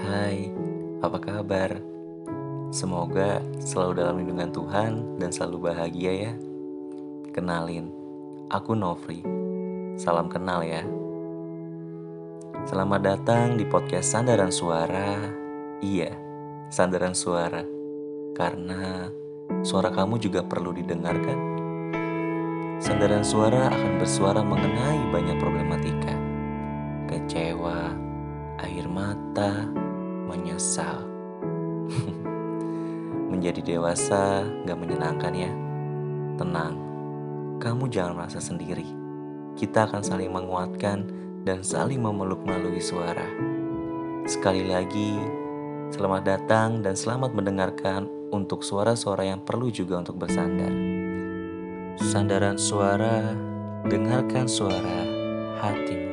Hai, 0.00 0.48
apa 1.04 1.20
kabar? 1.20 1.76
Semoga 2.72 3.44
selalu 3.60 3.92
dalam 4.00 4.16
lindungan 4.24 4.48
Tuhan 4.48 5.20
dan 5.20 5.28
selalu 5.28 5.68
bahagia 5.68 6.12
ya. 6.16 6.32
Kenalin, 7.36 7.92
aku 8.48 8.72
Novri. 8.72 9.20
Salam 10.00 10.32
kenal 10.32 10.64
ya. 10.64 10.80
Selamat 12.64 13.04
datang 13.04 13.60
di 13.60 13.68
podcast 13.68 14.08
Sandaran 14.08 14.48
Suara. 14.48 15.20
Iya, 15.84 16.16
Sandaran 16.72 17.12
Suara. 17.12 17.60
Karena 18.32 19.12
suara 19.60 19.92
kamu 19.92 20.16
juga 20.16 20.40
perlu 20.40 20.72
didengarkan. 20.72 21.52
Sandaran 22.80 23.28
suara 23.28 23.68
akan 23.68 24.00
bersuara 24.00 24.40
mengenai 24.40 25.12
banyak 25.12 25.36
problematika. 25.36 26.16
Kecewa, 27.12 27.92
air 28.58 28.86
mata, 28.88 29.81
menyesal. 30.32 31.04
Menjadi 33.32 33.60
dewasa 33.60 34.48
gak 34.64 34.78
menyenangkan 34.80 35.32
ya. 35.36 35.52
Tenang, 36.40 36.74
kamu 37.60 37.92
jangan 37.92 38.16
merasa 38.16 38.40
sendiri. 38.40 38.88
Kita 39.52 39.84
akan 39.84 40.00
saling 40.00 40.32
menguatkan 40.32 41.04
dan 41.44 41.60
saling 41.60 42.00
memeluk 42.00 42.40
melalui 42.40 42.80
suara. 42.80 43.28
Sekali 44.24 44.64
lagi, 44.64 45.20
selamat 45.92 46.22
datang 46.24 46.80
dan 46.80 46.96
selamat 46.96 47.36
mendengarkan 47.36 48.08
untuk 48.32 48.64
suara-suara 48.64 49.28
yang 49.28 49.44
perlu 49.44 49.68
juga 49.68 50.00
untuk 50.00 50.16
bersandar. 50.16 50.72
Sandaran 52.00 52.56
suara, 52.56 53.36
dengarkan 53.84 54.48
suara 54.48 54.98
hatimu. 55.60 56.11